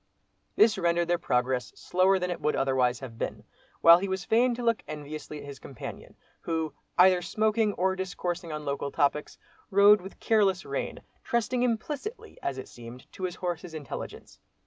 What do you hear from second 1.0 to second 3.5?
their progress slower than it would otherwise have been,